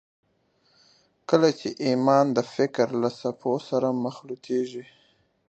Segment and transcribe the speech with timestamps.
[1.29, 4.83] کله چې ایمان د فکر له څپو سره مخلوطېږي